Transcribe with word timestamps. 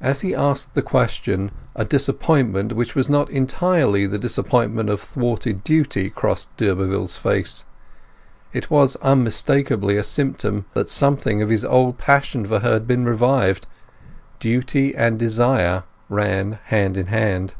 And 0.00 0.08
as 0.08 0.22
he 0.22 0.34
asked 0.34 0.72
the 0.72 0.80
question 0.80 1.50
a 1.76 1.84
disappointment 1.84 2.72
which 2.72 2.94
was 2.94 3.10
not 3.10 3.28
entirely 3.28 4.06
the 4.06 4.16
disappointment 4.16 4.88
of 4.88 5.02
thwarted 5.02 5.62
duty 5.62 6.08
crossed 6.08 6.48
d'Urberville's 6.56 7.16
face. 7.16 7.66
It 8.54 8.70
was 8.70 8.96
unmistakably 9.02 9.98
a 9.98 10.02
symptom 10.02 10.64
that 10.72 10.88
something 10.88 11.42
of 11.42 11.50
his 11.50 11.62
old 11.62 11.98
passion 11.98 12.46
for 12.46 12.60
her 12.60 12.72
had 12.72 12.86
been 12.86 13.04
revived; 13.04 13.66
duty 14.40 14.96
and 14.96 15.18
desire 15.18 15.82
ran 16.08 16.52
hand 16.64 16.96
in 16.96 17.08
hand. 17.08 17.52